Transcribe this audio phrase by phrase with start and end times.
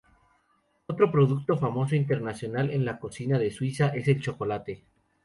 [0.87, 4.83] Otro producto famoso internacionalmente en la cocina de Suiza es el chocolate.